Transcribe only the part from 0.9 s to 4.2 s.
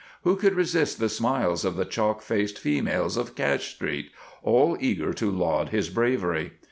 the smiles of the chalk faced females of Cash Street,